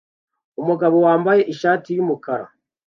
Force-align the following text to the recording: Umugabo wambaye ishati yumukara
Umugabo 0.61 0.95
wambaye 1.05 1.41
ishati 1.53 1.89
yumukara 1.95 2.45